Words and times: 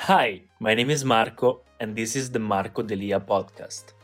Hi, 0.00 0.42
my 0.60 0.74
name 0.74 0.90
is 0.90 1.04
Marco, 1.06 1.62
and 1.80 1.96
this 1.96 2.14
is 2.14 2.30
the 2.30 2.38
Marco 2.38 2.82
Delia 2.82 3.18
podcast. 3.18 3.94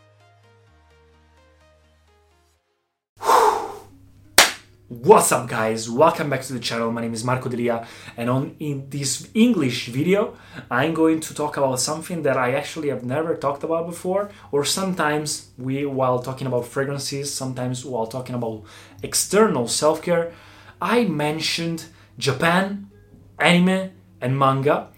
What's 4.89 5.31
up 5.31 5.49
guys? 5.49 5.91
Welcome 5.91 6.31
back 6.31 6.43
to 6.43 6.55
the 6.55 6.61
channel. 6.61 6.91
My 6.91 7.03
name 7.03 7.13
is 7.13 7.25
Marco 7.25 7.49
Delia 7.51 7.87
and 8.17 8.31
on 8.31 8.57
in 8.59 8.89
this 8.89 9.29
English 9.35 9.89
video 9.89 10.35
I'm 10.71 10.95
going 10.95 11.21
to 11.21 11.35
talk 11.35 11.57
about 11.59 11.79
something 11.79 12.23
that 12.23 12.37
I 12.37 12.55
actually 12.55 12.89
have 12.89 13.05
never 13.05 13.37
talked 13.37 13.63
about 13.63 13.87
before 13.87 14.31
or 14.51 14.65
sometimes 14.65 15.51
we 15.59 15.85
while 15.87 16.21
talking 16.21 16.47
about 16.47 16.67
fragrances, 16.67 17.33
sometimes 17.33 17.85
while 17.85 18.07
talking 18.07 18.35
about 18.35 18.65
external 19.03 19.69
self-care, 19.69 20.33
I 20.81 21.05
mentioned 21.05 21.85
Japan, 22.19 22.91
anime 23.39 23.93
and 24.21 24.39
manga, 24.39 24.89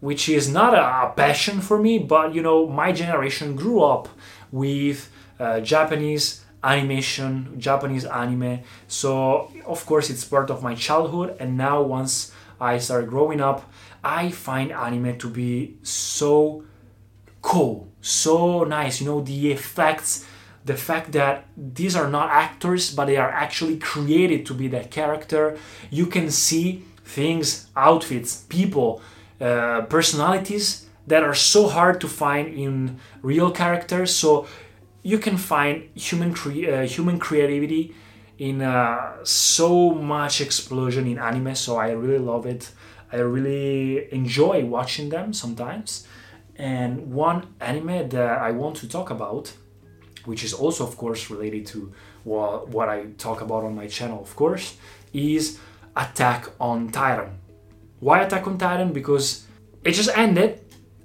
which 0.00 0.28
is 0.28 0.48
not 0.48 0.74
a 0.74 1.12
passion 1.14 1.60
for 1.60 1.78
me, 1.78 1.98
but 1.98 2.34
you 2.34 2.42
know, 2.42 2.66
my 2.66 2.92
generation 2.92 3.54
grew 3.54 3.82
up 3.82 4.08
with 4.50 5.10
uh, 5.38 5.60
Japanese 5.60 6.44
animation, 6.62 7.54
Japanese 7.58 8.04
anime. 8.04 8.60
So, 8.88 9.52
of 9.66 9.84
course, 9.86 10.10
it's 10.10 10.24
part 10.24 10.50
of 10.50 10.62
my 10.62 10.74
childhood. 10.74 11.36
And 11.38 11.56
now, 11.56 11.82
once 11.82 12.32
I 12.60 12.78
started 12.78 13.08
growing 13.08 13.40
up, 13.40 13.70
I 14.02 14.30
find 14.30 14.72
anime 14.72 15.18
to 15.18 15.28
be 15.28 15.76
so 15.82 16.64
cool, 17.42 17.88
so 18.00 18.64
nice. 18.64 19.00
You 19.00 19.06
know, 19.06 19.20
the 19.20 19.52
effects, 19.52 20.26
the 20.64 20.76
fact 20.76 21.12
that 21.12 21.46
these 21.56 21.96
are 21.96 22.08
not 22.08 22.30
actors, 22.30 22.94
but 22.94 23.06
they 23.06 23.16
are 23.16 23.30
actually 23.30 23.78
created 23.78 24.44
to 24.46 24.54
be 24.54 24.68
that 24.68 24.90
character. 24.90 25.58
You 25.90 26.06
can 26.06 26.30
see 26.30 26.84
things, 27.04 27.68
outfits, 27.76 28.44
people, 28.48 29.02
uh, 29.40 29.82
personalities 29.82 30.86
that 31.06 31.22
are 31.22 31.34
so 31.34 31.68
hard 31.68 32.00
to 32.00 32.08
find 32.08 32.54
in 32.54 32.98
real 33.22 33.50
characters. 33.50 34.14
So, 34.14 34.46
you 35.02 35.18
can 35.18 35.36
find 35.36 35.88
human 35.94 36.34
cre- 36.34 36.68
uh, 36.70 36.86
human 36.86 37.18
creativity 37.18 37.94
in 38.38 38.62
uh, 38.62 39.16
so 39.22 39.90
much 39.90 40.40
explosion 40.40 41.06
in 41.06 41.18
anime. 41.18 41.54
So 41.54 41.76
i 41.76 41.90
really 41.90 42.18
love 42.18 42.46
it. 42.46 42.70
I 43.12 43.16
really 43.18 44.12
enjoy 44.12 44.64
watching 44.64 45.08
them 45.10 45.32
sometimes. 45.32 46.06
And 46.56 47.12
one 47.12 47.54
anime 47.60 48.08
that 48.10 48.38
i 48.38 48.50
want 48.50 48.76
to 48.76 48.88
talk 48.88 49.08
about 49.10 49.52
which 50.26 50.44
is 50.44 50.52
also 50.52 50.86
of 50.86 50.94
course 50.98 51.30
related 51.30 51.64
to 51.66 51.90
what, 52.24 52.68
what 52.68 52.90
i 52.90 53.06
talk 53.16 53.40
about 53.40 53.64
on 53.64 53.74
my 53.74 53.86
channel 53.86 54.20
of 54.20 54.36
course 54.36 54.76
is 55.14 55.58
attack 55.96 56.50
on 56.60 56.90
titan 56.90 57.39
why 58.00 58.22
attack 58.22 58.46
on 58.46 58.58
titan 58.58 58.92
because 58.92 59.46
it 59.84 59.92
just 59.92 60.10
ended 60.16 60.60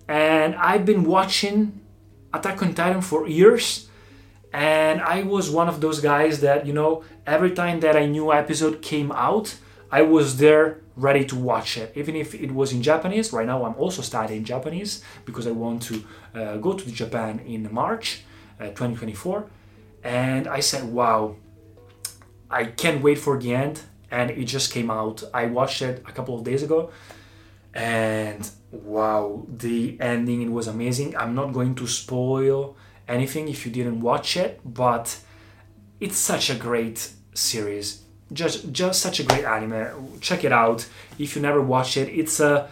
and 0.07 0.55
i've 0.55 0.85
been 0.85 1.03
watching 1.03 1.81
Attack 2.35 2.61
on 2.63 2.73
Titan 2.73 3.01
for 3.01 3.27
years, 3.29 3.87
and 4.51 4.99
I 5.01 5.23
was 5.23 5.49
one 5.49 5.69
of 5.69 5.79
those 5.79 6.01
guys 6.01 6.41
that 6.41 6.65
you 6.65 6.73
know 6.73 7.03
every 7.25 7.51
time 7.51 7.79
that 7.79 7.95
a 7.95 8.05
new 8.05 8.33
episode 8.33 8.81
came 8.81 9.09
out, 9.13 9.55
I 9.89 10.01
was 10.01 10.37
there 10.37 10.81
ready 10.97 11.23
to 11.31 11.35
watch 11.35 11.77
it, 11.77 11.93
even 11.95 12.13
if 12.15 12.35
it 12.35 12.51
was 12.51 12.73
in 12.73 12.81
Japanese. 12.81 13.31
Right 13.31 13.47
now, 13.47 13.63
I'm 13.63 13.75
also 13.75 14.01
studying 14.01 14.43
Japanese 14.43 15.01
because 15.23 15.47
I 15.47 15.51
want 15.51 15.81
to 15.83 16.03
uh, 16.33 16.57
go 16.57 16.73
to 16.73 16.91
Japan 16.91 17.39
in 17.39 17.73
March 17.73 18.23
uh, 18.59 18.65
2024, 18.65 19.45
and 20.03 20.45
I 20.47 20.59
said, 20.59 20.83
"Wow, 20.91 21.37
I 22.49 22.65
can't 22.65 23.01
wait 23.01 23.17
for 23.17 23.39
the 23.39 23.55
end." 23.55 23.79
And 24.17 24.27
it 24.31 24.45
just 24.45 24.67
came 24.75 24.89
out. 24.99 25.17
I 25.33 25.43
watched 25.59 25.81
it 25.89 25.95
a 26.09 26.11
couple 26.17 26.33
of 26.37 26.41
days 26.49 26.63
ago, 26.67 26.79
and 27.73 28.49
wow 28.71 29.45
the 29.49 29.97
ending 29.99 30.41
it 30.41 30.51
was 30.51 30.67
amazing. 30.67 31.15
I'm 31.17 31.35
not 31.35 31.51
going 31.51 31.75
to 31.75 31.87
spoil 31.87 32.75
anything 33.07 33.47
if 33.49 33.65
you 33.65 33.71
didn't 33.71 33.99
watch 34.01 34.37
it 34.37 34.59
but 34.63 35.19
it's 35.99 36.17
such 36.17 36.49
a 36.49 36.55
great 36.55 37.11
series. 37.33 38.01
Just 38.31 38.71
just 38.71 39.01
such 39.01 39.19
a 39.19 39.23
great 39.23 39.45
anime. 39.45 40.19
Check 40.19 40.43
it 40.43 40.51
out. 40.51 40.87
If 41.19 41.35
you 41.35 41.41
never 41.41 41.61
watched 41.61 41.97
it 41.97 42.07
it's 42.21 42.39
a, 42.39 42.69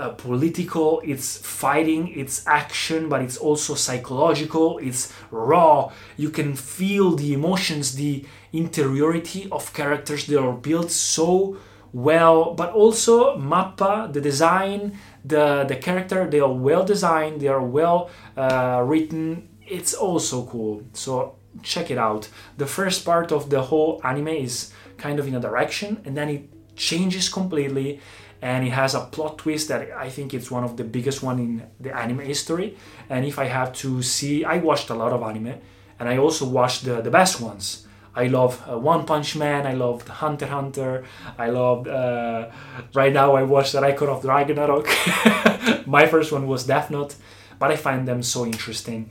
a 0.00 0.10
political 0.10 1.00
it's 1.04 1.38
fighting 1.38 2.08
it's 2.08 2.46
action 2.46 3.08
but 3.08 3.20
it's 3.22 3.36
also 3.36 3.74
psychological 3.74 4.78
it's 4.78 5.12
raw. 5.30 5.90
You 6.16 6.30
can 6.30 6.54
feel 6.54 7.16
the 7.16 7.32
emotions 7.32 7.94
the 7.94 8.24
interiority 8.52 9.48
of 9.52 9.72
characters 9.72 10.26
they 10.26 10.36
are 10.36 10.52
built 10.52 10.90
so 10.90 11.56
well 11.92 12.54
but 12.54 12.72
also 12.72 13.36
mappa 13.36 14.12
the 14.12 14.20
design 14.20 14.98
the 15.24 15.64
the 15.68 15.76
character 15.76 16.28
they 16.28 16.40
are 16.40 16.52
well 16.52 16.84
designed 16.84 17.40
they 17.40 17.48
are 17.48 17.62
well 17.62 18.10
uh, 18.36 18.82
written. 18.84 19.48
It's 19.66 19.94
also 19.94 20.46
cool. 20.46 20.82
So 20.94 21.36
check 21.62 21.90
it 21.90 21.98
out. 21.98 22.28
The 22.56 22.66
first 22.66 23.04
part 23.04 23.32
of 23.32 23.50
the 23.50 23.62
whole 23.62 24.00
anime 24.04 24.28
is 24.28 24.72
kind 24.96 25.18
of 25.18 25.26
in 25.26 25.34
a 25.34 25.40
direction 25.40 26.00
and 26.04 26.16
then 26.16 26.28
it 26.28 26.42
changes 26.76 27.28
completely 27.28 28.00
and 28.42 28.66
it 28.66 28.70
has 28.70 28.94
a 28.94 29.00
plot 29.00 29.38
twist 29.38 29.68
that 29.68 29.90
i 29.92 30.08
think 30.08 30.32
it's 30.32 30.50
one 30.50 30.64
of 30.64 30.76
the 30.76 30.84
biggest 30.84 31.22
one 31.22 31.38
in 31.38 31.66
the 31.78 31.94
anime 31.96 32.20
history 32.20 32.76
and 33.08 33.24
if 33.24 33.38
i 33.38 33.44
have 33.44 33.72
to 33.72 34.02
see 34.02 34.44
i 34.44 34.56
watched 34.58 34.90
a 34.90 34.94
lot 34.94 35.12
of 35.12 35.22
anime 35.22 35.54
and 35.98 36.08
i 36.08 36.16
also 36.16 36.48
watched 36.48 36.84
the, 36.84 37.00
the 37.00 37.10
best 37.10 37.40
ones 37.40 37.86
I 38.12 38.26
love 38.26 38.60
uh, 38.68 38.76
One 38.76 39.06
Punch 39.06 39.36
Man. 39.36 39.68
I 39.68 39.74
loved 39.74 40.08
Hunter 40.08 40.46
Hunter. 40.46 41.04
I 41.38 41.48
loved. 41.50 41.86
Uh, 41.86 42.50
right 42.92 43.12
now, 43.12 43.36
I 43.36 43.44
watched 43.44 43.72
the 43.72 43.80
Record 43.80 44.08
of 44.08 44.24
Ragnarok. 44.24 44.88
My 45.86 46.06
first 46.06 46.32
one 46.32 46.48
was 46.48 46.66
Death 46.66 46.90
Note, 46.90 47.14
but 47.60 47.70
I 47.70 47.76
find 47.76 48.08
them 48.08 48.22
so 48.22 48.44
interesting, 48.44 49.10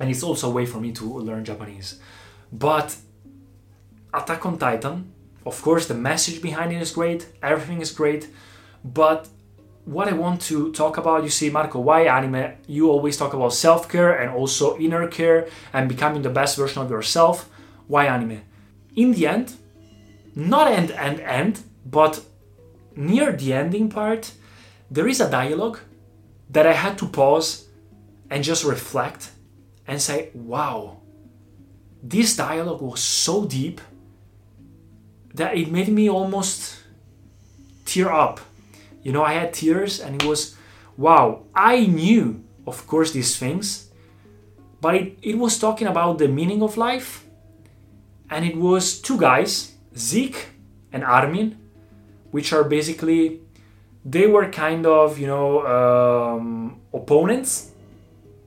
and 0.00 0.08
it's 0.08 0.22
also 0.22 0.48
a 0.48 0.50
way 0.50 0.64
for 0.64 0.80
me 0.80 0.92
to 0.92 1.04
learn 1.04 1.44
Japanese. 1.44 2.00
But 2.50 2.96
Attack 4.14 4.46
on 4.46 4.56
Titan, 4.56 5.12
of 5.46 5.62
course, 5.62 5.86
the 5.86 5.94
message 5.94 6.42
behind 6.42 6.72
it 6.72 6.82
is 6.82 6.90
great. 6.90 7.28
Everything 7.42 7.80
is 7.80 7.92
great, 7.92 8.28
but 8.84 9.28
what 9.84 10.08
I 10.08 10.12
want 10.12 10.40
to 10.42 10.72
talk 10.72 10.98
about, 10.98 11.22
you 11.22 11.30
see, 11.30 11.48
Marco, 11.48 11.78
why 11.78 12.06
anime? 12.06 12.54
You 12.66 12.90
always 12.90 13.16
talk 13.16 13.32
about 13.32 13.52
self 13.54 13.88
care 13.88 14.12
and 14.20 14.30
also 14.30 14.76
inner 14.78 15.06
care 15.06 15.48
and 15.72 15.88
becoming 15.88 16.22
the 16.22 16.30
best 16.30 16.56
version 16.56 16.82
of 16.82 16.90
yourself 16.90 17.48
why 17.86 18.06
anime? 18.06 18.42
In 18.94 19.12
the 19.12 19.26
end, 19.26 19.54
not 20.34 20.70
end, 20.70 20.90
end, 20.90 21.20
end, 21.20 21.60
but 21.84 22.20
near 22.94 23.32
the 23.32 23.52
ending 23.52 23.88
part, 23.88 24.32
there 24.90 25.08
is 25.08 25.20
a 25.20 25.30
dialogue 25.30 25.78
that 26.50 26.66
I 26.66 26.72
had 26.72 26.98
to 26.98 27.06
pause 27.06 27.68
and 28.30 28.42
just 28.42 28.64
reflect 28.64 29.30
and 29.86 30.00
say, 30.00 30.30
wow, 30.34 30.98
this 32.02 32.36
dialogue 32.36 32.82
was 32.82 33.00
so 33.00 33.44
deep 33.44 33.80
that 35.36 35.56
it 35.56 35.70
made 35.70 35.88
me 35.88 36.08
almost 36.10 36.82
tear 37.84 38.12
up. 38.12 38.40
You 39.02 39.12
know, 39.12 39.22
I 39.22 39.34
had 39.34 39.52
tears 39.52 40.00
and 40.00 40.20
it 40.20 40.26
was, 40.26 40.56
wow, 40.96 41.44
I 41.54 41.86
knew, 41.86 42.42
of 42.66 42.86
course, 42.86 43.12
these 43.12 43.36
things, 43.38 43.88
but 44.80 44.94
it, 44.94 45.18
it 45.22 45.38
was 45.38 45.58
talking 45.58 45.86
about 45.86 46.18
the 46.18 46.28
meaning 46.28 46.62
of 46.62 46.76
life 46.76 47.24
and 48.30 48.44
it 48.44 48.56
was 48.56 49.00
two 49.00 49.18
guys, 49.18 49.74
Zeke 49.96 50.48
and 50.92 51.04
Armin, 51.04 51.56
which 52.30 52.52
are 52.52 52.64
basically 52.64 53.40
they 54.04 54.26
were 54.26 54.48
kind 54.50 54.86
of 54.86 55.18
you 55.18 55.26
know 55.26 55.66
um, 55.66 56.80
opponents, 56.92 57.70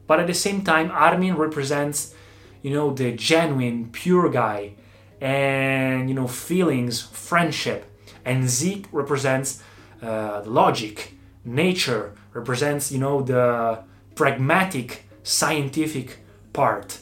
but 0.07 0.19
at 0.19 0.27
the 0.27 0.33
same 0.33 0.63
time 0.63 0.91
Armin 0.91 1.35
represents 1.35 2.13
you 2.61 2.71
know 2.71 2.93
the 2.93 3.11
genuine, 3.11 3.89
pure 3.91 4.29
guy, 4.29 4.73
and 5.21 6.09
you 6.09 6.15
know 6.15 6.27
feelings, 6.27 7.01
friendship, 7.01 7.85
and 8.25 8.49
Zeke 8.49 8.87
represents 8.91 9.61
uh, 10.01 10.41
logic, 10.45 11.13
nature, 11.43 12.13
represents 12.33 12.91
you 12.91 12.99
know 12.99 13.21
the 13.21 13.83
pragmatic, 14.15 15.05
scientific 15.23 16.19
part. 16.53 16.99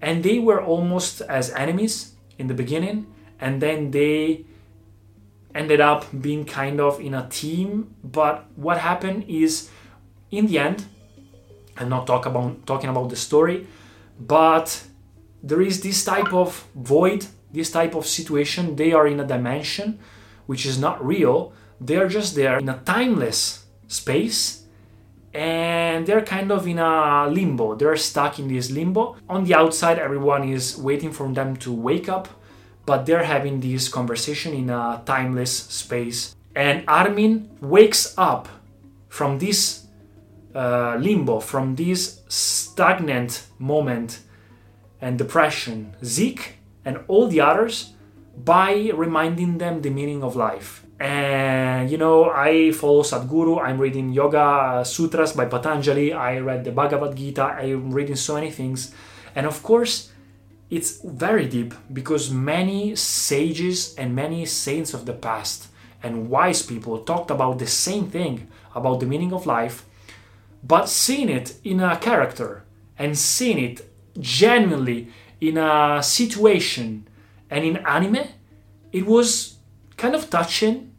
And 0.00 0.22
they 0.22 0.38
were 0.38 0.62
almost 0.62 1.20
as 1.22 1.50
enemies 1.50 2.14
in 2.38 2.46
the 2.46 2.54
beginning 2.54 3.06
and 3.40 3.60
then 3.60 3.90
they 3.90 4.44
ended 5.54 5.80
up 5.80 6.06
being 6.20 6.44
kind 6.44 6.80
of 6.80 7.00
in 7.00 7.14
a 7.14 7.28
team. 7.28 7.94
But 8.04 8.46
what 8.54 8.78
happened 8.78 9.24
is 9.26 9.70
in 10.30 10.46
the 10.46 10.58
end 10.58 10.84
i'm 11.76 11.88
not 11.88 12.06
talk 12.06 12.26
about 12.26 12.66
talking 12.66 12.90
about 12.90 13.08
the 13.08 13.16
story 13.16 13.66
but 14.18 14.82
there 15.42 15.62
is 15.62 15.80
this 15.80 16.04
type 16.04 16.32
of 16.32 16.66
void 16.74 17.26
this 17.52 17.70
type 17.70 17.94
of 17.94 18.06
situation 18.06 18.76
they 18.76 18.92
are 18.92 19.06
in 19.06 19.20
a 19.20 19.26
dimension 19.26 19.98
which 20.46 20.66
is 20.66 20.78
not 20.78 21.04
real 21.04 21.52
they 21.80 21.96
are 21.96 22.08
just 22.08 22.34
there 22.34 22.58
in 22.58 22.68
a 22.68 22.78
timeless 22.84 23.64
space 23.86 24.64
and 25.34 26.06
they're 26.06 26.24
kind 26.24 26.50
of 26.50 26.66
in 26.66 26.78
a 26.78 27.28
limbo. 27.28 27.74
They're 27.74 27.96
stuck 27.96 28.38
in 28.38 28.48
this 28.48 28.70
limbo. 28.70 29.16
On 29.28 29.44
the 29.44 29.54
outside, 29.54 29.98
everyone 29.98 30.48
is 30.48 30.76
waiting 30.76 31.12
for 31.12 31.32
them 31.32 31.56
to 31.58 31.72
wake 31.72 32.08
up, 32.08 32.28
but 32.86 33.06
they're 33.06 33.24
having 33.24 33.60
this 33.60 33.88
conversation 33.88 34.54
in 34.54 34.70
a 34.70 35.02
timeless 35.04 35.52
space. 35.52 36.34
And 36.54 36.84
Armin 36.88 37.50
wakes 37.60 38.14
up 38.18 38.48
from 39.08 39.38
this 39.38 39.86
uh, 40.54 40.96
limbo, 40.98 41.40
from 41.40 41.76
this 41.76 42.22
stagnant 42.28 43.46
moment 43.58 44.20
and 45.00 45.18
depression, 45.18 45.94
Zeke 46.04 46.57
and 46.84 46.98
all 47.08 47.28
the 47.28 47.40
others 47.40 47.92
by 48.36 48.90
reminding 48.94 49.58
them 49.58 49.82
the 49.82 49.90
meaning 49.90 50.22
of 50.22 50.36
life. 50.36 50.84
And 51.00 51.90
you 51.90 51.98
know, 51.98 52.30
I 52.30 52.72
follow 52.72 53.02
Sadhguru, 53.02 53.62
I'm 53.62 53.78
reading 53.78 54.12
Yoga 54.12 54.38
uh, 54.38 54.84
Sutras 54.84 55.32
by 55.32 55.46
Patanjali, 55.46 56.12
I 56.12 56.38
read 56.38 56.64
the 56.64 56.72
Bhagavad 56.72 57.16
Gita, 57.16 57.42
I'm 57.42 57.92
reading 57.92 58.16
so 58.16 58.34
many 58.34 58.50
things. 58.50 58.92
And 59.34 59.46
of 59.46 59.62
course, 59.62 60.10
it's 60.70 61.00
very 61.02 61.46
deep 61.46 61.72
because 61.92 62.30
many 62.30 62.94
sages 62.96 63.94
and 63.94 64.14
many 64.14 64.44
saints 64.44 64.92
of 64.92 65.06
the 65.06 65.12
past 65.12 65.68
and 66.02 66.28
wise 66.28 66.62
people 66.62 66.98
talked 66.98 67.30
about 67.30 67.58
the 67.58 67.66
same 67.66 68.10
thing 68.10 68.48
about 68.74 69.00
the 69.00 69.06
meaning 69.06 69.32
of 69.32 69.46
life, 69.46 69.84
but 70.62 70.88
seeing 70.88 71.28
it 71.28 71.54
in 71.64 71.80
a 71.80 71.96
character 71.96 72.64
and 72.98 73.16
seeing 73.16 73.58
it 73.58 73.88
genuinely 74.18 75.08
in 75.40 75.58
a 75.58 76.02
situation 76.02 77.06
and 77.50 77.64
in 77.64 77.76
anime, 77.78 78.26
it 78.92 79.06
was 79.06 79.56
kind 79.96 80.14
of 80.14 80.30
touching. 80.30 80.92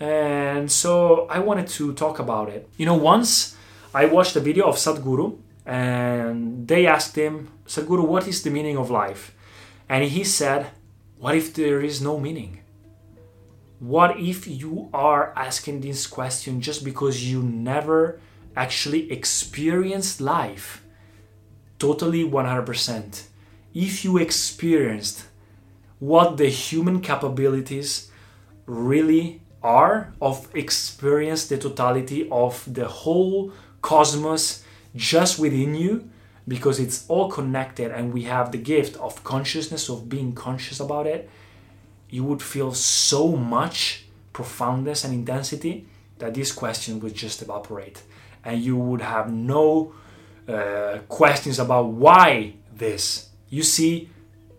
And 0.00 0.70
so 0.70 1.26
I 1.28 1.38
wanted 1.40 1.68
to 1.68 1.92
talk 1.94 2.18
about 2.18 2.48
it. 2.48 2.68
You 2.76 2.86
know, 2.86 2.94
once 2.94 3.56
I 3.94 4.06
watched 4.06 4.36
a 4.36 4.40
video 4.40 4.66
of 4.66 4.76
Sadhguru 4.76 5.38
and 5.66 6.66
they 6.68 6.86
asked 6.86 7.16
him, 7.16 7.48
Sadhguru, 7.66 8.06
what 8.06 8.26
is 8.28 8.42
the 8.42 8.50
meaning 8.50 8.76
of 8.76 8.90
life? 8.90 9.34
And 9.88 10.04
he 10.04 10.24
said, 10.24 10.70
What 11.18 11.34
if 11.34 11.54
there 11.54 11.80
is 11.80 12.00
no 12.00 12.18
meaning? 12.18 12.60
What 13.80 14.18
if 14.18 14.46
you 14.46 14.88
are 14.92 15.32
asking 15.36 15.80
this 15.80 16.06
question 16.06 16.60
just 16.60 16.84
because 16.84 17.24
you 17.30 17.42
never 17.42 18.20
actually 18.56 19.10
experienced 19.12 20.20
life 20.20 20.84
totally 21.78 22.24
100%? 22.24 23.27
If 23.86 24.04
you 24.04 24.12
experienced 24.18 25.18
what 26.00 26.36
the 26.36 26.48
human 26.48 27.00
capabilities 27.00 28.10
really 28.66 29.40
are 29.62 30.12
of 30.20 30.36
experience 30.54 31.46
the 31.46 31.58
totality 31.58 32.28
of 32.30 32.52
the 32.78 32.86
whole 32.86 33.52
cosmos 33.82 34.64
just 34.94 35.38
within 35.38 35.74
you 35.74 36.08
because 36.46 36.78
it's 36.78 37.04
all 37.08 37.28
connected 37.28 37.90
and 37.90 38.12
we 38.12 38.22
have 38.22 38.52
the 38.52 38.58
gift 38.58 38.96
of 38.96 39.22
consciousness 39.24 39.88
of 39.88 40.08
being 40.08 40.32
conscious 40.32 40.80
about 40.80 41.06
it 41.06 41.28
you 42.10 42.24
would 42.24 42.42
feel 42.42 42.72
so 42.72 43.36
much 43.36 44.04
profoundness 44.32 45.04
and 45.04 45.12
intensity 45.12 45.86
that 46.18 46.34
this 46.34 46.52
question 46.52 47.00
would 47.00 47.14
just 47.14 47.42
evaporate. 47.42 48.02
And 48.44 48.62
you 48.62 48.76
would 48.76 49.00
have 49.00 49.32
no 49.32 49.92
uh, 50.48 50.98
questions 51.08 51.58
about 51.58 51.86
why 51.86 52.54
this 52.74 53.27
you 53.48 53.62
see 53.62 54.10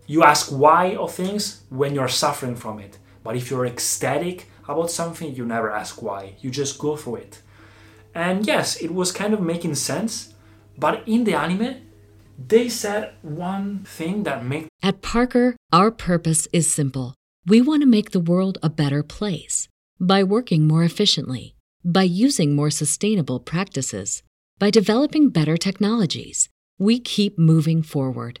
you 0.06 0.22
ask 0.24 0.48
why 0.50 0.96
of 0.96 1.12
things 1.12 1.62
when 1.68 1.94
you're 1.94 2.08
suffering 2.08 2.56
from 2.56 2.78
it 2.78 2.98
but 3.22 3.36
if 3.36 3.50
you're 3.50 3.66
ecstatic 3.66 4.48
about 4.68 4.90
something 4.90 5.34
you 5.34 5.44
never 5.44 5.70
ask 5.70 6.02
why 6.02 6.34
you 6.40 6.50
just 6.50 6.78
go 6.78 6.96
through 6.96 7.16
it 7.16 7.42
and 8.14 8.46
yes, 8.46 8.76
it 8.76 8.92
was 8.92 9.12
kind 9.12 9.34
of 9.34 9.40
making 9.40 9.74
sense, 9.76 10.34
but 10.78 11.06
in 11.06 11.24
the 11.24 11.34
anime, 11.34 11.76
they 12.38 12.68
said 12.68 13.14
one 13.22 13.80
thing 13.84 14.24
that 14.24 14.44
made 14.44 14.68
At 14.82 15.02
Parker, 15.02 15.56
our 15.72 15.90
purpose 15.90 16.48
is 16.52 16.70
simple. 16.70 17.14
We 17.46 17.60
want 17.60 17.82
to 17.82 17.86
make 17.86 18.10
the 18.10 18.20
world 18.20 18.58
a 18.62 18.70
better 18.70 19.02
place 19.02 19.68
by 20.00 20.24
working 20.24 20.66
more 20.66 20.82
efficiently, 20.82 21.54
by 21.84 22.02
using 22.02 22.54
more 22.54 22.70
sustainable 22.70 23.40
practices, 23.40 24.22
by 24.58 24.70
developing 24.70 25.30
better 25.30 25.56
technologies. 25.56 26.48
We 26.78 26.98
keep 26.98 27.38
moving 27.38 27.82
forward. 27.82 28.40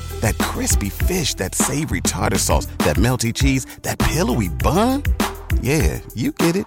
That 0.21 0.37
crispy 0.37 0.89
fish, 0.89 1.35
that 1.35 1.53
savory 1.53 2.01
tartar 2.01 2.39
sauce, 2.39 2.67
that 2.79 2.97
melty 2.97 3.33
cheese, 3.33 3.65
that 3.83 3.99
pillowy 3.99 4.49
bun? 4.49 5.03
Yeah, 5.61 5.99
you 6.15 6.31
get 6.31 6.55
it 6.55 6.65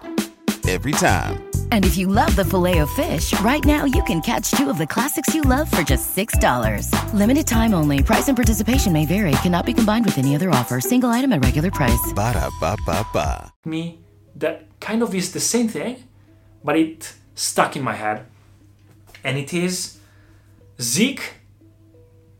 every 0.68 0.92
time. 0.92 1.44
And 1.72 1.84
if 1.84 1.96
you 1.96 2.06
love 2.06 2.34
the 2.36 2.44
Filet-O-Fish, 2.44 3.38
right 3.40 3.64
now 3.64 3.84
you 3.84 4.02
can 4.04 4.20
catch 4.20 4.50
two 4.52 4.70
of 4.70 4.78
the 4.78 4.86
classics 4.86 5.34
you 5.34 5.42
love 5.42 5.70
for 5.70 5.82
just 5.82 6.16
$6. 6.16 6.88
Limited 7.12 7.46
time 7.46 7.74
only. 7.74 8.02
Price 8.02 8.28
and 8.28 8.36
participation 8.36 8.92
may 8.92 9.06
vary. 9.06 9.32
Cannot 9.42 9.66
be 9.66 9.74
combined 9.74 10.04
with 10.06 10.16
any 10.18 10.34
other 10.34 10.50
offer. 10.50 10.80
Single 10.80 11.10
item 11.10 11.32
at 11.32 11.44
regular 11.44 11.70
price. 11.70 12.12
Ba 12.14 12.32
da 12.32 12.48
ba 12.60 12.76
ba 12.86 13.04
ba. 13.12 13.52
me 13.64 13.98
that 14.36 14.66
kind 14.80 15.02
of 15.02 15.14
is 15.14 15.32
the 15.32 15.40
same 15.40 15.68
thing, 15.68 16.04
but 16.62 16.76
it 16.76 17.14
stuck 17.34 17.76
in 17.76 17.82
my 17.82 17.94
head. 17.94 18.26
And 19.22 19.38
it 19.38 19.54
is 19.54 19.98
Zeke 20.80 21.34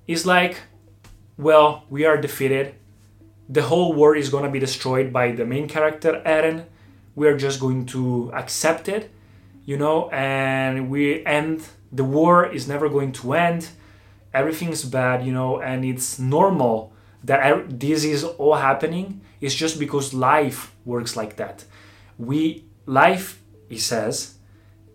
is 0.07 0.27
like, 0.27 0.59
well, 1.37 1.85
we 1.91 2.05
are 2.05 2.17
defeated. 2.17 2.75
The 3.49 3.63
whole 3.63 3.93
world 3.93 4.19
is 4.19 4.29
gonna 4.31 4.51
be 4.51 4.59
destroyed 4.59 5.13
by 5.13 5.33
the 5.33 5.45
main 5.45 5.69
character, 5.69 6.23
Eren. 6.25 6.67
We 7.15 7.29
are 7.29 7.37
just 7.37 7.61
going 7.61 7.87
to 7.87 8.31
accept 8.35 8.89
it, 8.89 9.11
you 9.65 9.77
know, 9.77 10.09
and 10.11 10.91
we 10.91 11.25
end. 11.25 11.63
The 11.93 12.05
war 12.05 12.47
is 12.47 12.67
never 12.67 12.89
going 12.89 13.13
to 13.13 13.35
end. 13.35 13.69
Everything 14.33 14.71
is 14.71 14.85
bad, 14.85 15.25
you 15.25 15.33
know, 15.33 15.61
and 15.61 15.85
it's 15.85 16.19
normal 16.19 16.93
that 17.23 17.79
this 17.81 18.05
is 18.05 18.25
all 18.25 18.57
happening. 18.57 19.21
It's 19.41 19.55
just 19.55 19.79
because 19.79 20.13
life 20.13 20.75
works 20.85 21.17
like 21.17 21.37
that. 21.37 21.65
We 22.19 22.65
life, 22.87 23.41
he 23.69 23.79
says, 23.79 24.35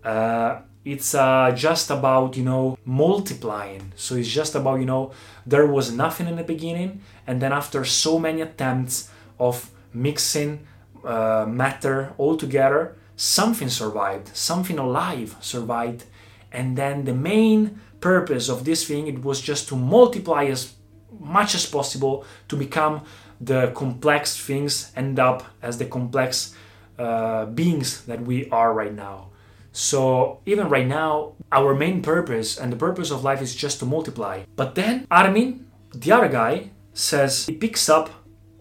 uh, 0.03 0.59
it's 0.91 1.13
uh, 1.13 1.51
just 1.55 1.91
about 1.91 2.35
you 2.35 2.43
know 2.43 2.77
multiplying. 2.85 3.91
So 3.95 4.15
it's 4.15 4.27
just 4.27 4.55
about 4.55 4.79
you 4.79 4.85
know 4.85 5.11
there 5.45 5.67
was 5.67 5.91
nothing 5.91 6.27
in 6.27 6.35
the 6.35 6.43
beginning 6.43 7.01
and 7.27 7.41
then 7.41 7.53
after 7.53 7.85
so 7.85 8.19
many 8.19 8.41
attempts 8.41 9.09
of 9.39 9.69
mixing 9.93 10.67
uh, 11.03 11.45
matter 11.47 12.13
all 12.17 12.35
together 12.35 12.95
something 13.15 13.69
survived 13.69 14.35
something 14.35 14.79
alive 14.79 15.35
survived. 15.39 16.05
And 16.51 16.77
then 16.77 17.05
the 17.05 17.13
main 17.13 17.79
purpose 18.01 18.49
of 18.49 18.65
this 18.65 18.87
thing 18.87 19.07
it 19.07 19.23
was 19.23 19.39
just 19.41 19.67
to 19.69 19.75
multiply 19.75 20.45
as 20.45 20.73
much 21.19 21.53
as 21.53 21.65
possible 21.65 22.25
to 22.47 22.55
become 22.55 23.03
the 23.41 23.71
complex 23.75 24.37
things 24.37 24.91
end 24.95 25.19
up 25.19 25.43
as 25.61 25.77
the 25.77 25.85
complex 25.85 26.55
uh, 26.97 27.45
beings 27.45 28.05
that 28.05 28.21
we 28.21 28.49
are 28.49 28.73
right 28.73 28.93
now 28.93 29.29
so 29.71 30.41
even 30.45 30.69
right 30.69 30.87
now, 30.87 31.33
our 31.51 31.73
main 31.73 32.01
purpose 32.01 32.57
and 32.57 32.71
the 32.71 32.77
purpose 32.77 33.11
of 33.11 33.23
life 33.23 33.41
is 33.41 33.55
just 33.55 33.79
to 33.79 33.85
multiply. 33.85 34.43
But 34.55 34.75
then 34.75 35.07
Armin, 35.09 35.67
the 35.93 36.11
other 36.11 36.27
guy, 36.27 36.71
says 36.93 37.45
he 37.45 37.53
picks 37.53 37.87
up 37.89 38.09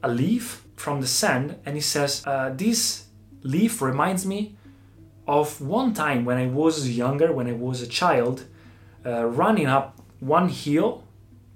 a 0.03 0.09
leaf 0.09 0.65
from 0.77 1.00
the 1.00 1.07
sand 1.07 1.57
and 1.65 1.75
he 1.75 1.81
says, 1.81 2.23
uh, 2.27 2.50
"This 2.55 3.07
leaf 3.43 3.83
reminds 3.83 4.25
me 4.27 4.57
of 5.27 5.61
one 5.61 5.93
time 5.93 6.25
when 6.25 6.38
I 6.38 6.47
was 6.47 6.88
younger, 6.97 7.33
when 7.33 7.47
I 7.47 7.53
was 7.53 7.83
a 7.83 7.87
child, 7.87 8.45
uh, 9.05 9.27
running 9.27 9.67
up 9.67 9.99
one 10.21 10.49
hill, 10.49 11.05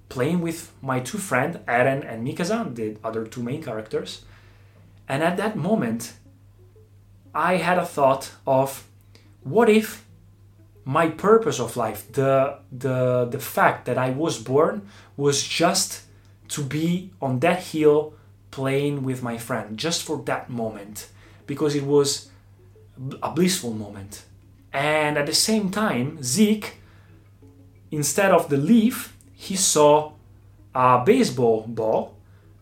playing 0.09 0.41
with 0.41 0.73
my 0.83 1.01
two 1.01 1.19
friends, 1.19 1.57
Eren 1.67 2.05
and 2.07 2.27
Mikasa, 2.27 2.75
the 2.75 2.97
other 3.03 3.25
two 3.25 3.43
main 3.43 3.63
characters. 3.63 4.25
And 5.09 5.23
at 5.23 5.37
that 5.39 5.57
moment, 5.57 6.15
I 7.35 7.57
had 7.57 7.79
a 7.79 7.87
thought 7.87 8.33
of 8.47 8.87
what 9.45 9.69
if 9.69 10.05
my 10.85 11.09
purpose 11.09 11.61
of 11.61 11.77
life 11.77 12.11
the 12.13 12.59
the 12.73 13.29
the 13.31 13.39
fact 13.39 13.85
that 13.85 13.97
i 13.97 14.11
was 14.11 14.39
born 14.39 14.83
was 15.17 15.43
just 15.43 16.03
to 16.49 16.63
be 16.63 17.11
on 17.21 17.41
that 17.41 17.63
hill 17.63 18.15
playing 18.51 19.03
with 19.03 19.23
my 19.23 19.37
friend 19.39 19.77
just 19.77 20.05
for 20.05 20.23
that 20.25 20.49
moment? 20.49 21.09
Because 21.47 21.75
it 21.75 21.85
was 21.85 22.31
a 23.23 23.31
blissful 23.31 23.73
moment. 23.73 24.25
And 24.73 25.19
at 25.19 25.27
the 25.27 25.35
same 25.35 25.71
time 25.71 26.23
zeke 26.23 26.77
instead 27.91 28.31
of 28.31 28.49
the 28.49 28.57
leaf 28.57 29.17
he 29.35 29.57
saw 29.57 30.13
a 30.75 31.03
baseball 31.05 31.67
ball 31.67 32.15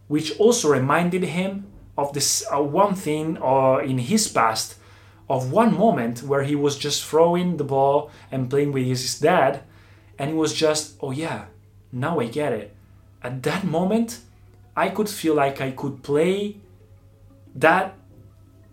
which 0.09 0.37
also 0.39 0.73
reminded 0.73 1.23
him 1.23 1.67
of 1.97 2.13
this 2.15 2.45
uh, 2.53 2.61
one 2.61 2.95
thing 2.95 3.39
uh, 3.41 3.77
in 3.79 3.99
his 3.99 4.27
past 4.27 4.77
of 5.31 5.51
one 5.51 5.73
moment 5.75 6.23
where 6.23 6.43
he 6.43 6.55
was 6.55 6.77
just 6.77 7.05
throwing 7.05 7.57
the 7.57 7.65
ball 7.65 8.11
and 8.31 8.51
playing 8.51 8.73
with 8.73 8.87
his 8.87 9.19
dad 9.19 9.63
and 10.19 10.31
it 10.33 10.37
was 10.37 10.53
just 10.53 10.97
oh 11.01 11.13
yeah 11.13 11.47
now 11.93 12.21
I 12.21 12.27
get 12.27 12.53
it. 12.53 12.75
At 13.23 13.43
that 13.43 13.65
moment, 13.65 14.21
I 14.77 14.89
could 14.89 15.09
feel 15.09 15.35
like 15.35 15.61
I 15.61 15.73
could 15.73 16.03
play 16.03 16.57
that 17.55 17.97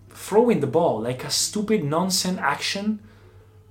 throwing 0.09 0.59
the 0.59 0.67
ball 0.67 1.01
like 1.01 1.23
a 1.23 1.29
stupid 1.29 1.83
nonsense 1.83 2.39
action 2.39 2.99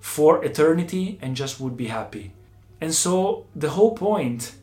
for 0.01 0.45
eternity 0.45 1.19
and 1.23 1.37
just 1.37 1.61
would 1.61 1.77
be 1.77 1.87
happy. 1.87 2.33
And 2.81 2.93
so 2.95 3.47
the 3.55 3.71
whole 3.71 3.95
point 3.95 4.55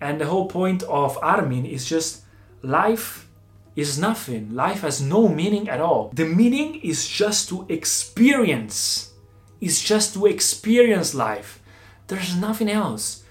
and 0.00 0.20
the 0.20 0.26
whole 0.26 0.46
point 0.46 0.82
of 0.84 1.18
Armin 1.22 1.64
is 1.64 1.88
just 1.88 2.22
life 2.62 3.25
is 3.76 3.98
nothing. 3.98 4.54
Life 4.54 4.80
has 4.80 5.02
no 5.02 5.28
meaning 5.28 5.68
at 5.68 5.80
all. 5.80 6.10
The 6.14 6.24
meaning 6.24 6.80
is 6.80 7.06
just 7.06 7.48
to 7.50 7.66
experience. 7.68 9.12
Is 9.60 9.82
just 9.82 10.14
to 10.14 10.26
experience 10.26 11.14
life. 11.14 11.62
There's 12.08 12.34
nothing 12.36 12.70
else. 12.70 13.24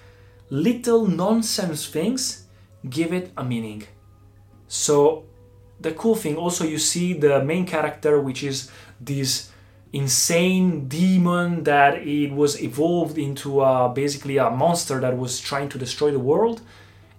Little 0.48 1.06
nonsense 1.06 1.86
things 1.86 2.46
give 2.88 3.12
it 3.12 3.32
a 3.36 3.44
meaning. 3.44 3.84
So 4.68 5.24
the 5.80 5.92
cool 5.92 6.14
thing 6.14 6.36
also 6.36 6.64
you 6.64 6.78
see 6.78 7.12
the 7.12 7.42
main 7.44 7.66
character 7.66 8.20
which 8.20 8.42
is 8.42 8.70
this 9.00 9.50
insane 9.92 10.88
demon 10.88 11.64
that 11.64 11.98
it 12.06 12.32
was 12.32 12.60
evolved 12.62 13.18
into 13.18 13.60
uh, 13.60 13.88
basically 13.88 14.36
a 14.36 14.50
monster 14.50 15.00
that 15.00 15.16
was 15.16 15.40
trying 15.40 15.68
to 15.68 15.78
destroy 15.78 16.10
the 16.10 16.18
world 16.18 16.60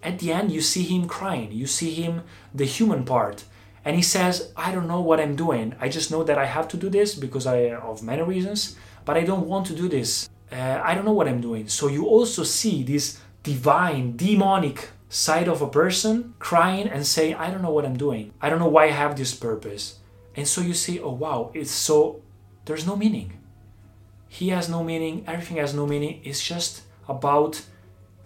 at 0.03 0.19
the 0.19 0.31
end 0.31 0.51
you 0.51 0.61
see 0.61 0.83
him 0.83 1.07
crying. 1.07 1.51
You 1.51 1.67
see 1.67 1.93
him 1.93 2.23
the 2.53 2.65
human 2.65 3.03
part. 3.03 3.45
And 3.85 3.95
he 3.95 4.01
says 4.01 4.51
i 4.55 4.71
don't 4.71 4.87
know 4.87 5.01
what 5.01 5.19
i'm 5.19 5.35
doing. 5.35 5.75
I 5.79 5.89
just 5.89 6.11
know 6.11 6.23
that 6.23 6.37
i 6.37 6.45
have 6.45 6.67
to 6.69 6.77
do 6.77 6.89
this 6.89 7.15
because 7.15 7.45
i 7.45 7.71
of 7.71 8.03
many 8.03 8.21
reasons 8.21 8.75
but 9.05 9.17
i 9.17 9.23
don't 9.23 9.47
want 9.47 9.65
to 9.67 9.75
do 9.75 9.87
this. 9.87 10.29
Uh, 10.51 10.81
i 10.83 10.93
don't 10.93 11.05
know 11.05 11.13
what 11.13 11.27
i'm 11.27 11.41
doing. 11.41 11.67
So 11.67 11.87
you 11.87 12.05
also 12.05 12.43
see 12.43 12.83
this 12.83 13.19
divine 13.43 14.17
demonic 14.17 14.89
side 15.09 15.47
of 15.47 15.61
a 15.61 15.69
person 15.69 16.33
crying 16.39 16.87
and 16.87 17.05
saying 17.05 17.35
i 17.35 17.49
don't 17.49 17.61
know 17.61 17.71
what 17.71 17.85
i'm 17.85 17.97
doing. 17.97 18.33
I 18.41 18.49
don't 18.49 18.59
know 18.59 18.67
why 18.67 18.85
i 18.85 18.91
have 18.91 19.15
this 19.15 19.33
purpose. 19.33 19.99
And 20.35 20.47
so 20.47 20.61
you 20.61 20.73
see 20.73 20.99
oh 20.99 21.13
wow 21.13 21.51
it's 21.53 21.71
so 21.71 22.21
there's 22.65 22.85
no 22.85 22.97
meaning. 22.97 23.39
He 24.27 24.49
has 24.49 24.67
no 24.67 24.83
meaning. 24.83 25.23
Everything 25.25 25.57
has 25.57 25.73
no 25.73 25.87
meaning. 25.87 26.19
It's 26.23 26.43
just 26.43 26.81
about 27.07 27.61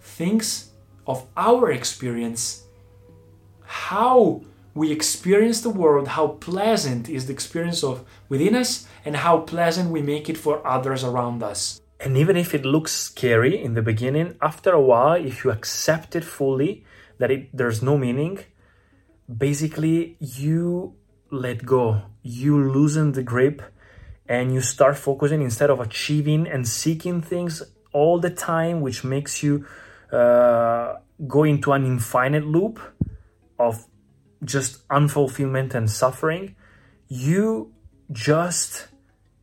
things 0.00 0.71
of 1.06 1.26
our 1.36 1.70
experience, 1.70 2.64
how 3.64 4.42
we 4.74 4.90
experience 4.90 5.60
the 5.60 5.70
world, 5.70 6.08
how 6.08 6.28
pleasant 6.28 7.08
is 7.08 7.26
the 7.26 7.32
experience 7.32 7.84
of 7.84 8.04
within 8.28 8.54
us, 8.54 8.86
and 9.04 9.16
how 9.16 9.40
pleasant 9.40 9.90
we 9.90 10.00
make 10.00 10.28
it 10.28 10.38
for 10.38 10.66
others 10.66 11.04
around 11.04 11.42
us. 11.42 11.80
And 12.00 12.16
even 12.16 12.36
if 12.36 12.54
it 12.54 12.64
looks 12.64 12.92
scary 12.92 13.62
in 13.62 13.74
the 13.74 13.82
beginning, 13.82 14.36
after 14.40 14.72
a 14.72 14.80
while, 14.80 15.14
if 15.14 15.44
you 15.44 15.50
accept 15.50 16.16
it 16.16 16.24
fully, 16.24 16.84
that 17.18 17.30
it 17.30 17.56
there's 17.56 17.82
no 17.82 17.96
meaning, 17.96 18.40
basically 19.28 20.16
you 20.18 20.94
let 21.30 21.64
go. 21.64 22.02
You 22.22 22.70
loosen 22.72 23.12
the 23.12 23.22
grip 23.22 23.62
and 24.28 24.52
you 24.52 24.60
start 24.60 24.96
focusing 24.96 25.42
instead 25.42 25.70
of 25.70 25.80
achieving 25.80 26.46
and 26.46 26.66
seeking 26.66 27.20
things 27.20 27.62
all 27.92 28.18
the 28.18 28.30
time, 28.30 28.80
which 28.80 29.04
makes 29.04 29.42
you 29.42 29.66
uh, 30.12 30.96
go 31.26 31.44
into 31.44 31.72
an 31.72 31.86
infinite 31.86 32.46
loop 32.46 32.78
of 33.58 33.86
just 34.44 34.86
unfulfillment 34.88 35.74
and 35.74 35.90
suffering. 35.90 36.54
You 37.08 37.72
just 38.10 38.88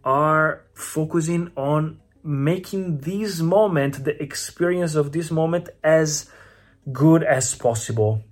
are 0.04 0.66
focusing 0.74 1.52
on 1.56 2.00
making 2.24 3.00
this 3.00 3.40
moment, 3.40 4.04
the 4.04 4.22
experience 4.22 4.96
of 4.96 5.12
this 5.12 5.32
moment, 5.32 5.70
as 5.84 6.30
good 6.92 7.24
as 7.24 7.56
possible. 7.56 8.24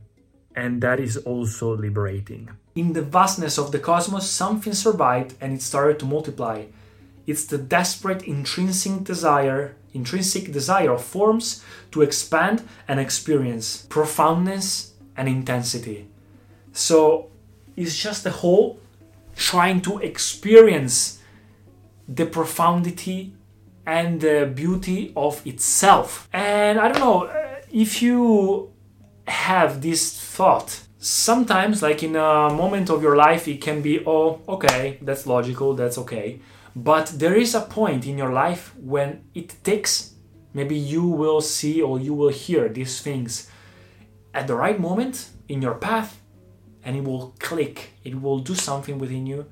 And 0.56 0.82
that 0.82 1.00
is 1.00 1.18
also 1.18 1.76
liberating. 1.76 2.50
In 2.76 2.94
the 2.94 3.02
vastness 3.02 3.58
of 3.58 3.72
the 3.72 3.80
cosmos, 3.80 4.30
something 4.30 4.74
survived 4.74 5.36
and 5.40 5.54
it 5.54 5.62
started 5.62 6.00
to 6.00 6.06
multiply. 6.06 6.66
It's 7.28 7.46
the 7.46 7.60
desperate 7.60 8.24
intrinsic 8.24 9.04
desire 9.04 9.76
intrinsic 9.94 10.52
desire 10.52 10.92
of 10.92 11.04
forms 11.04 11.64
to 11.92 12.02
expand 12.02 12.64
and 12.88 13.00
experience 13.00 13.86
profoundness 13.90 14.94
and 15.16 15.28
intensity. 15.28 16.08
So 16.72 17.30
it's 17.76 17.98
just 17.98 18.24
the 18.24 18.32
whole 18.32 18.80
trying 19.36 19.82
to 19.82 20.00
experience 20.00 21.20
the 22.08 22.26
profundity 22.26 23.34
and 23.86 24.22
the 24.22 24.52
beauty 24.54 25.14
of 25.16 25.46
itself. 25.46 26.28
And 26.34 26.80
I 26.80 26.90
don't 26.90 27.00
know 27.00 27.24
uh, 27.26 27.56
if 27.72 28.02
you 28.02 28.72
have 29.28 29.82
this 29.82 30.20
thought. 30.20 30.82
Sometimes, 31.00 31.84
like 31.84 32.02
in 32.04 32.16
a 32.16 32.50
moment 32.50 32.90
of 32.90 33.02
your 33.04 33.16
life, 33.16 33.48
it 33.48 33.62
can 33.62 33.82
be, 33.82 34.04
oh, 34.06 34.42
okay, 34.48 34.98
that's 35.02 35.28
logical, 35.28 35.76
that's 35.76 35.98
okay. 36.00 36.40
But 36.78 37.08
there 37.08 37.34
is 37.34 37.56
a 37.56 37.62
point 37.62 38.06
in 38.06 38.20
your 38.20 38.32
life 38.32 38.76
when 38.78 39.24
it 39.34 39.56
takes, 39.64 40.14
maybe 40.54 40.78
you 40.78 41.08
will 41.08 41.42
see 41.42 41.82
or 41.82 42.00
you 42.00 42.14
will 42.14 42.30
hear 42.30 42.70
these 42.70 43.02
things 43.02 43.50
at 44.32 44.46
the 44.46 44.54
right 44.54 44.80
moment 44.80 45.32
in 45.50 45.60
your 45.60 45.74
path, 45.74 46.22
and 46.84 46.96
it 46.96 47.04
will 47.04 47.34
click. 47.40 47.94
It 48.04 48.22
will 48.22 48.38
do 48.38 48.54
something 48.54 49.00
within 49.00 49.26
you 49.26 49.48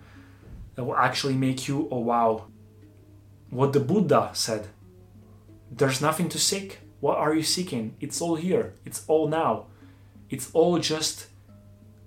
that 0.75 0.83
will 0.83 0.95
actually 0.95 1.33
make 1.33 1.67
you, 1.67 1.87
oh 1.89 2.01
wow, 2.01 2.45
what 3.49 3.73
the 3.73 3.79
Buddha 3.79 4.29
said. 4.33 4.67
There's 5.71 6.01
nothing 6.01 6.29
to 6.29 6.37
seek. 6.37 6.77
What 6.99 7.17
are 7.17 7.33
you 7.33 7.41
seeking? 7.41 7.95
It's 7.99 8.21
all 8.21 8.35
here. 8.35 8.75
It's 8.85 9.03
all 9.07 9.27
now. 9.27 9.65
It's 10.29 10.51
all 10.51 10.77
just 10.77 11.25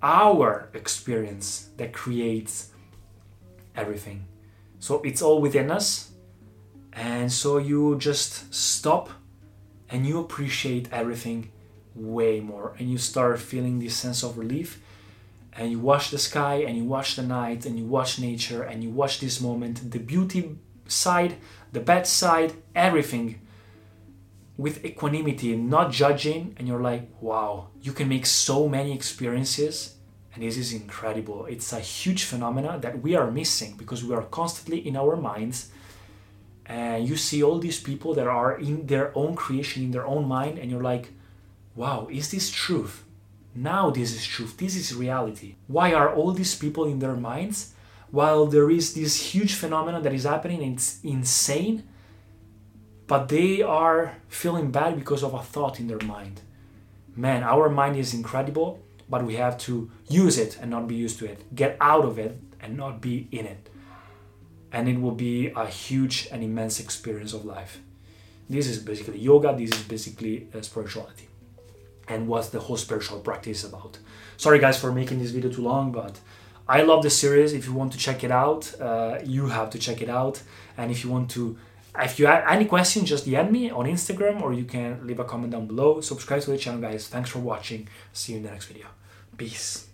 our 0.00 0.70
experience 0.74 1.70
that 1.76 1.92
creates 1.92 2.70
everything. 3.74 4.24
So 4.78 5.02
it's 5.02 5.22
all 5.22 5.40
within 5.40 5.70
us. 5.70 6.12
And 6.92 7.32
so 7.32 7.58
you 7.58 7.96
just 7.98 8.52
stop 8.52 9.10
and 9.90 10.06
you 10.06 10.20
appreciate 10.20 10.88
everything 10.92 11.50
way 11.94 12.40
more. 12.40 12.74
And 12.78 12.90
you 12.90 12.98
start 12.98 13.40
feeling 13.40 13.78
this 13.78 13.96
sense 13.96 14.22
of 14.22 14.38
relief. 14.38 14.80
And 15.52 15.70
you 15.70 15.78
watch 15.80 16.10
the 16.10 16.18
sky 16.18 16.56
and 16.66 16.76
you 16.76 16.84
watch 16.84 17.16
the 17.16 17.22
night 17.22 17.66
and 17.66 17.78
you 17.78 17.84
watch 17.84 18.18
nature 18.18 18.62
and 18.62 18.82
you 18.82 18.90
watch 18.90 19.20
this 19.20 19.40
moment, 19.40 19.90
the 19.90 19.98
beauty 19.98 20.56
side, 20.86 21.36
the 21.72 21.80
bad 21.80 22.06
side, 22.06 22.52
everything 22.74 23.40
with 24.56 24.84
equanimity, 24.84 25.56
not 25.56 25.90
judging. 25.90 26.54
And 26.56 26.68
you're 26.68 26.82
like, 26.82 27.08
wow, 27.20 27.68
you 27.82 27.92
can 27.92 28.08
make 28.08 28.26
so 28.26 28.68
many 28.68 28.94
experiences 28.94 29.97
and 30.38 30.46
this 30.46 30.56
is 30.56 30.72
incredible. 30.72 31.46
It's 31.46 31.72
a 31.72 31.80
huge 31.80 32.22
phenomena 32.22 32.78
that 32.80 33.02
we 33.02 33.16
are 33.16 33.28
missing 33.28 33.74
because 33.76 34.04
we 34.04 34.14
are 34.14 34.22
constantly 34.22 34.86
in 34.86 34.96
our 34.96 35.16
minds. 35.16 35.70
And 36.64 37.08
you 37.08 37.16
see 37.16 37.42
all 37.42 37.58
these 37.58 37.80
people 37.80 38.14
that 38.14 38.28
are 38.28 38.56
in 38.56 38.86
their 38.86 39.10
own 39.18 39.34
creation, 39.34 39.82
in 39.82 39.90
their 39.90 40.06
own 40.06 40.28
mind, 40.28 40.60
and 40.60 40.70
you're 40.70 40.82
like, 40.82 41.10
wow, 41.74 42.06
is 42.08 42.30
this 42.30 42.52
truth? 42.52 43.02
Now 43.52 43.90
this 43.90 44.14
is 44.14 44.24
truth. 44.24 44.56
This 44.56 44.76
is 44.76 44.94
reality. 44.94 45.56
Why 45.66 45.92
are 45.92 46.14
all 46.14 46.30
these 46.30 46.54
people 46.54 46.84
in 46.84 47.00
their 47.00 47.16
minds 47.16 47.74
while 48.12 48.46
there 48.46 48.70
is 48.70 48.94
this 48.94 49.34
huge 49.34 49.54
phenomenon 49.54 50.04
that 50.04 50.14
is 50.14 50.22
happening? 50.22 50.62
It's 50.62 51.00
insane, 51.02 51.82
but 53.08 53.28
they 53.28 53.60
are 53.60 54.18
feeling 54.28 54.70
bad 54.70 54.94
because 54.94 55.24
of 55.24 55.34
a 55.34 55.42
thought 55.42 55.80
in 55.80 55.88
their 55.88 56.04
mind. 56.06 56.42
Man, 57.16 57.42
our 57.42 57.68
mind 57.68 57.96
is 57.96 58.14
incredible 58.14 58.78
but 59.08 59.24
we 59.24 59.36
have 59.36 59.58
to 59.58 59.90
use 60.08 60.38
it 60.38 60.58
and 60.60 60.70
not 60.70 60.86
be 60.86 60.94
used 60.94 61.18
to 61.18 61.26
it. 61.26 61.54
Get 61.54 61.76
out 61.80 62.04
of 62.04 62.18
it 62.18 62.38
and 62.60 62.76
not 62.76 63.00
be 63.00 63.28
in 63.32 63.46
it. 63.46 63.70
And 64.72 64.88
it 64.88 65.00
will 65.00 65.14
be 65.14 65.48
a 65.48 65.66
huge 65.66 66.28
and 66.30 66.42
immense 66.42 66.78
experience 66.80 67.32
of 67.32 67.44
life. 67.44 67.80
This 68.50 68.66
is 68.66 68.78
basically 68.78 69.18
yoga, 69.18 69.54
this 69.56 69.70
is 69.70 69.82
basically 69.82 70.48
uh, 70.54 70.60
spirituality. 70.62 71.28
And 72.06 72.26
what's 72.28 72.48
the 72.48 72.60
whole 72.60 72.76
spiritual 72.76 73.20
practice 73.20 73.64
about. 73.64 73.98
Sorry, 74.36 74.58
guys, 74.58 74.78
for 74.78 74.92
making 74.92 75.18
this 75.18 75.30
video 75.30 75.50
too 75.50 75.62
long, 75.62 75.92
but 75.92 76.18
I 76.66 76.82
love 76.82 77.02
the 77.02 77.10
series. 77.10 77.52
If 77.52 77.66
you 77.66 77.72
want 77.72 77.92
to 77.92 77.98
check 77.98 78.24
it 78.24 78.30
out, 78.30 78.78
uh, 78.80 79.18
you 79.24 79.46
have 79.48 79.70
to 79.70 79.78
check 79.78 80.02
it 80.02 80.10
out. 80.10 80.42
And 80.76 80.90
if 80.90 81.02
you 81.02 81.10
want 81.10 81.30
to 81.30 81.58
if 82.00 82.18
you 82.18 82.26
have 82.26 82.44
any 82.48 82.64
questions, 82.64 83.08
just 83.08 83.26
DM 83.26 83.50
me 83.50 83.70
on 83.70 83.86
Instagram 83.86 84.42
or 84.42 84.52
you 84.52 84.64
can 84.64 85.06
leave 85.06 85.20
a 85.20 85.24
comment 85.24 85.52
down 85.52 85.66
below. 85.66 86.00
Subscribe 86.00 86.42
to 86.42 86.50
the 86.50 86.58
channel, 86.58 86.80
guys. 86.80 87.08
Thanks 87.08 87.30
for 87.30 87.38
watching. 87.38 87.88
See 88.12 88.32
you 88.32 88.38
in 88.38 88.44
the 88.44 88.50
next 88.50 88.66
video. 88.66 88.86
Peace. 89.36 89.88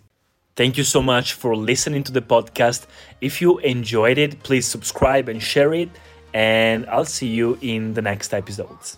Thank 0.55 0.77
you 0.77 0.83
so 0.83 1.01
much 1.01 1.33
for 1.33 1.55
listening 1.55 2.03
to 2.03 2.11
the 2.11 2.21
podcast. 2.21 2.85
If 3.19 3.41
you 3.41 3.59
enjoyed 3.59 4.17
it, 4.17 4.41
please 4.43 4.65
subscribe 4.65 5.27
and 5.27 5.41
share 5.41 5.73
it. 5.73 5.89
And 6.33 6.85
I'll 6.87 7.05
see 7.05 7.27
you 7.27 7.57
in 7.61 7.93
the 7.93 8.01
next 8.01 8.33
episodes. 8.33 8.97